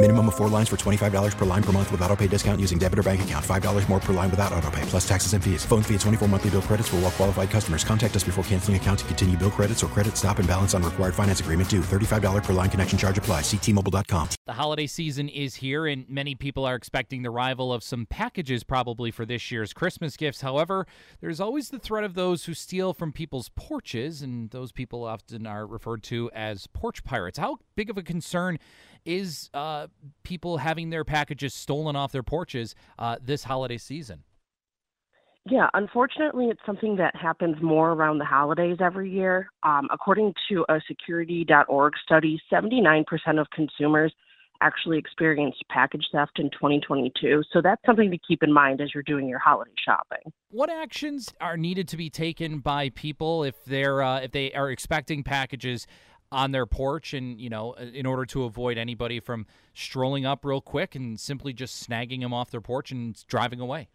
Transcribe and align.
Minimum 0.00 0.28
of 0.28 0.36
four 0.36 0.48
lines 0.48 0.68
for 0.68 0.76
$25 0.76 1.36
per 1.36 1.44
line 1.44 1.62
per 1.62 1.72
month 1.72 1.90
with 1.90 2.00
auto 2.02 2.14
pay 2.14 2.28
discount 2.28 2.60
using 2.60 2.78
debit 2.78 3.00
or 3.00 3.02
bank 3.02 3.22
account. 3.22 3.44
$5 3.44 3.88
more 3.88 3.98
per 3.98 4.12
line 4.12 4.30
without 4.30 4.52
auto 4.52 4.70
pay, 4.70 4.82
plus 4.82 5.06
taxes 5.08 5.32
and 5.32 5.42
fees. 5.42 5.64
Phone 5.64 5.82
fee 5.82 5.94
at 5.96 6.00
24 6.02 6.28
monthly 6.28 6.50
bill 6.50 6.62
credits 6.62 6.88
for 6.88 6.96
all 6.96 7.02
well 7.02 7.10
qualified 7.10 7.50
customers. 7.50 7.82
Contact 7.82 8.14
us 8.14 8.22
before 8.22 8.44
canceling 8.44 8.76
account 8.76 9.00
to 9.00 9.04
continue 9.06 9.36
bill 9.36 9.50
credits 9.50 9.82
or 9.82 9.88
credit 9.88 10.16
stop 10.16 10.38
and 10.38 10.46
balance 10.46 10.72
on 10.72 10.84
required 10.84 11.16
finance 11.16 11.40
agreement 11.40 11.68
due. 11.68 11.80
$35 11.80 12.44
per 12.44 12.52
line 12.52 12.70
connection 12.70 12.96
charge 12.96 13.18
apply. 13.18 13.40
Ctmobile.com. 13.40 14.28
The 14.46 14.52
holiday 14.52 14.86
season 14.86 15.28
is 15.28 15.56
here, 15.56 15.88
and 15.88 16.08
many 16.08 16.36
people 16.36 16.64
are 16.64 16.76
expecting 16.76 17.22
the 17.22 17.30
arrival 17.30 17.72
of 17.72 17.82
some 17.82 18.06
packages 18.06 18.62
probably 18.62 19.10
for 19.10 19.26
this 19.26 19.50
year's 19.50 19.72
Christmas 19.72 20.16
gifts. 20.16 20.42
However, 20.42 20.86
there's 21.20 21.40
always 21.40 21.70
the 21.70 21.80
threat 21.80 22.04
of 22.04 22.14
those 22.14 22.44
who 22.44 22.54
steal 22.54 22.94
from 22.94 23.12
people's 23.12 23.50
porches, 23.56 24.22
and 24.22 24.48
those 24.50 24.70
people 24.70 25.02
often 25.02 25.44
are 25.44 25.66
referred 25.66 26.04
to 26.04 26.30
as 26.32 26.68
porch 26.68 27.02
pirates. 27.02 27.36
How 27.36 27.58
big 27.74 27.90
of 27.90 27.98
a 27.98 28.02
concern 28.02 28.60
is 29.04 29.50
uh, 29.54 29.88
people 30.22 30.58
having 30.58 30.90
their 30.90 31.04
packages 31.04 31.54
stolen 31.54 31.96
off 31.96 32.12
their 32.12 32.22
porches 32.22 32.74
uh, 32.98 33.16
this 33.22 33.44
holiday 33.44 33.78
season? 33.78 34.24
Yeah, 35.50 35.68
unfortunately, 35.72 36.46
it's 36.46 36.60
something 36.66 36.96
that 36.96 37.16
happens 37.16 37.56
more 37.62 37.92
around 37.92 38.18
the 38.18 38.24
holidays 38.24 38.78
every 38.80 39.10
year. 39.10 39.48
Um, 39.62 39.88
according 39.90 40.34
to 40.50 40.64
a 40.68 40.80
security.org 40.86 41.94
study, 42.04 42.40
79% 42.52 43.04
of 43.40 43.46
consumers 43.50 44.12
actually 44.60 44.98
experienced 44.98 45.62
package 45.70 46.04
theft 46.12 46.38
in 46.38 46.50
2022. 46.50 47.42
So 47.52 47.62
that's 47.62 47.80
something 47.86 48.10
to 48.10 48.18
keep 48.18 48.42
in 48.42 48.52
mind 48.52 48.80
as 48.80 48.90
you're 48.92 49.04
doing 49.04 49.28
your 49.28 49.38
holiday 49.38 49.70
shopping. 49.82 50.32
What 50.50 50.70
actions 50.70 51.32
are 51.40 51.56
needed 51.56 51.88
to 51.88 51.96
be 51.96 52.10
taken 52.10 52.58
by 52.58 52.90
people 52.90 53.44
if 53.44 53.64
they're 53.64 54.02
uh, 54.02 54.20
if 54.20 54.32
they 54.32 54.52
are 54.52 54.70
expecting 54.70 55.22
packages 55.22 55.86
on 56.30 56.52
their 56.52 56.66
porch 56.66 57.14
and 57.14 57.40
you 57.40 57.48
know 57.48 57.72
in 57.72 58.04
order 58.04 58.24
to 58.26 58.44
avoid 58.44 58.76
anybody 58.76 59.18
from 59.20 59.46
strolling 59.74 60.26
up 60.26 60.44
real 60.44 60.60
quick 60.60 60.94
and 60.94 61.18
simply 61.18 61.52
just 61.52 61.88
snagging 61.88 62.20
them 62.20 62.34
off 62.34 62.50
their 62.50 62.60
porch 62.60 62.90
and 62.90 63.24
driving 63.26 63.60
away 63.60 63.88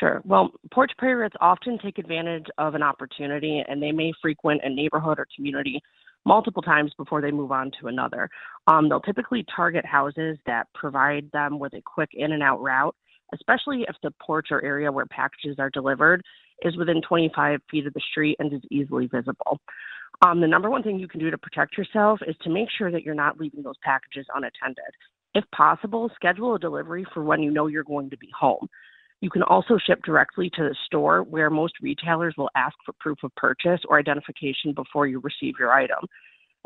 Sure. 0.00 0.20
Well, 0.24 0.50
porch 0.72 0.90
pirates 0.98 1.36
often 1.40 1.78
take 1.78 1.98
advantage 1.98 2.46
of 2.58 2.74
an 2.74 2.82
opportunity 2.82 3.62
and 3.66 3.80
they 3.80 3.92
may 3.92 4.12
frequent 4.20 4.62
a 4.64 4.68
neighborhood 4.68 5.18
or 5.18 5.26
community 5.34 5.80
multiple 6.24 6.62
times 6.62 6.92
before 6.98 7.22
they 7.22 7.30
move 7.30 7.52
on 7.52 7.70
to 7.80 7.86
another. 7.86 8.28
Um, 8.66 8.88
they'll 8.88 9.00
typically 9.00 9.44
target 9.54 9.86
houses 9.86 10.38
that 10.46 10.66
provide 10.74 11.30
them 11.32 11.60
with 11.60 11.72
a 11.74 11.82
quick 11.82 12.10
in 12.12 12.32
and 12.32 12.42
out 12.42 12.60
route, 12.60 12.96
especially 13.32 13.86
if 13.88 13.94
the 14.02 14.10
porch 14.20 14.48
or 14.50 14.62
area 14.64 14.90
where 14.90 15.06
packages 15.06 15.56
are 15.58 15.70
delivered 15.70 16.22
is 16.62 16.76
within 16.76 17.00
25 17.00 17.60
feet 17.70 17.86
of 17.86 17.94
the 17.94 18.00
street 18.10 18.36
and 18.40 18.52
is 18.52 18.62
easily 18.72 19.06
visible. 19.06 19.60
Um, 20.24 20.40
the 20.40 20.48
number 20.48 20.70
one 20.70 20.82
thing 20.82 20.98
you 20.98 21.08
can 21.08 21.20
do 21.20 21.30
to 21.30 21.38
protect 21.38 21.76
yourself 21.76 22.20
is 22.26 22.36
to 22.42 22.50
make 22.50 22.68
sure 22.76 22.90
that 22.90 23.02
you're 23.02 23.14
not 23.14 23.38
leaving 23.38 23.62
those 23.62 23.76
packages 23.82 24.26
unattended. 24.34 24.92
If 25.34 25.44
possible, 25.54 26.10
schedule 26.14 26.54
a 26.54 26.58
delivery 26.58 27.06
for 27.12 27.22
when 27.22 27.42
you 27.42 27.50
know 27.50 27.66
you're 27.66 27.84
going 27.84 28.08
to 28.10 28.16
be 28.16 28.30
home. 28.38 28.68
You 29.20 29.30
can 29.30 29.42
also 29.42 29.78
ship 29.78 30.00
directly 30.04 30.50
to 30.50 30.62
the 30.62 30.76
store 30.86 31.22
where 31.22 31.50
most 31.50 31.74
retailers 31.80 32.34
will 32.36 32.50
ask 32.54 32.74
for 32.84 32.92
proof 33.00 33.18
of 33.22 33.34
purchase 33.36 33.80
or 33.88 33.98
identification 33.98 34.72
before 34.74 35.06
you 35.06 35.20
receive 35.20 35.54
your 35.58 35.72
item. 35.72 36.06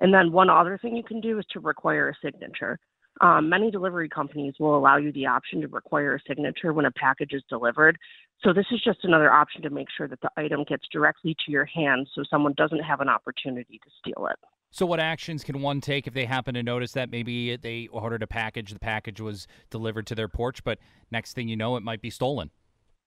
And 0.00 0.12
then 0.12 0.32
one 0.32 0.50
other 0.50 0.78
thing 0.78 0.96
you 0.96 1.02
can 1.02 1.20
do 1.20 1.38
is 1.38 1.44
to 1.52 1.60
require 1.60 2.08
a 2.08 2.14
signature. 2.24 2.78
Um, 3.20 3.50
many 3.50 3.70
delivery 3.70 4.08
companies 4.08 4.54
will 4.58 4.76
allow 4.76 4.96
you 4.96 5.12
the 5.12 5.26
option 5.26 5.60
to 5.60 5.68
require 5.68 6.14
a 6.14 6.20
signature 6.26 6.72
when 6.72 6.86
a 6.86 6.90
package 6.90 7.32
is 7.32 7.42
delivered. 7.48 7.98
So 8.42 8.54
this 8.54 8.64
is 8.72 8.80
just 8.82 9.00
another 9.02 9.30
option 9.30 9.60
to 9.62 9.70
make 9.70 9.88
sure 9.94 10.08
that 10.08 10.20
the 10.22 10.30
item 10.38 10.64
gets 10.66 10.84
directly 10.90 11.36
to 11.44 11.52
your 11.52 11.66
hands 11.66 12.08
so 12.14 12.22
someone 12.30 12.54
doesn't 12.56 12.80
have 12.80 13.00
an 13.00 13.08
opportunity 13.08 13.78
to 13.84 13.90
steal 14.00 14.26
it. 14.26 14.38
So, 14.72 14.86
what 14.86 15.00
actions 15.00 15.42
can 15.42 15.60
one 15.62 15.80
take 15.80 16.06
if 16.06 16.14
they 16.14 16.26
happen 16.26 16.54
to 16.54 16.62
notice 16.62 16.92
that 16.92 17.10
maybe 17.10 17.56
they 17.56 17.88
ordered 17.88 18.22
a 18.22 18.28
package, 18.28 18.72
the 18.72 18.78
package 18.78 19.20
was 19.20 19.48
delivered 19.68 20.06
to 20.06 20.14
their 20.14 20.28
porch, 20.28 20.62
but 20.62 20.78
next 21.10 21.32
thing 21.32 21.48
you 21.48 21.56
know, 21.56 21.76
it 21.76 21.82
might 21.82 22.00
be 22.00 22.08
stolen? 22.08 22.50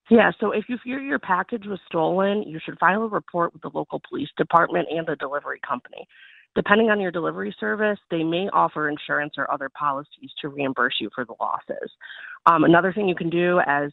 Yeah, 0.10 0.32
so 0.42 0.52
if 0.52 0.66
you 0.68 0.78
fear 0.84 1.00
your 1.00 1.20
package 1.20 1.66
was 1.66 1.80
stolen, 1.88 2.44
you 2.44 2.60
should 2.64 2.78
file 2.78 3.04
a 3.04 3.08
report 3.08 3.54
with 3.54 3.62
the 3.62 3.72
local 3.74 4.02
police 4.08 4.28
department 4.38 4.88
and 4.92 5.08
the 5.08 5.16
delivery 5.16 5.62
company. 5.66 6.06
Depending 6.56 6.90
on 6.90 7.00
your 7.00 7.12
delivery 7.12 7.56
service, 7.60 8.00
they 8.12 8.24
may 8.24 8.48
offer 8.54 8.90
insurance 8.90 9.34
or 9.38 9.52
other 9.52 9.70
policies 9.70 10.32
to 10.42 10.50
reimburse 10.50 10.96
you 11.00 11.10
for 11.14 11.26
the 11.26 11.34
losses. 11.40 11.92
Um, 12.46 12.64
another 12.64 12.94
thing 12.94 13.08
you 13.08 13.16
can 13.16 13.30
do 13.30 13.60
as 13.66 13.92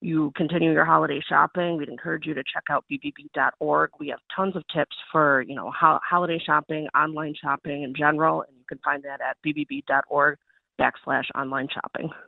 you 0.00 0.32
continue 0.36 0.72
your 0.72 0.84
holiday 0.84 1.20
shopping, 1.28 1.76
we'd 1.76 1.88
encourage 1.88 2.24
you 2.24 2.34
to 2.34 2.42
check 2.42 2.64
out 2.70 2.84
bbb.org. 2.90 3.90
We 3.98 4.08
have 4.08 4.20
tons 4.34 4.54
of 4.54 4.62
tips 4.72 4.96
for, 5.10 5.42
you 5.42 5.56
know, 5.56 5.72
ho- 5.76 5.98
holiday 6.08 6.40
shopping, 6.44 6.86
online 6.94 7.34
shopping 7.40 7.82
in 7.82 7.94
general, 7.94 8.42
and 8.42 8.56
you 8.56 8.64
can 8.68 8.78
find 8.78 9.02
that 9.02 9.20
at 9.20 9.36
bbb.org 9.44 10.38
backslash 10.80 11.24
online 11.34 11.68
shopping. 11.72 12.10